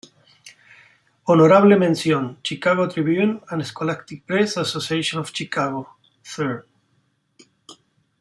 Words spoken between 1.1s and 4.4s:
Honorable Mención, Chicago Tribune and Scholastic